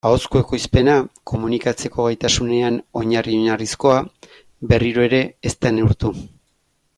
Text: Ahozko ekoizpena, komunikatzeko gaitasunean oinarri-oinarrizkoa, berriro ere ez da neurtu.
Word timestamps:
Ahozko 0.09 0.39
ekoizpena, 0.43 0.93
komunikatzeko 1.31 2.05
gaitasunean 2.07 2.79
oinarri-oinarrizkoa, 3.01 3.99
berriro 4.73 5.05
ere 5.11 5.21
ez 5.51 5.55
da 5.67 5.75
neurtu. 5.77 6.13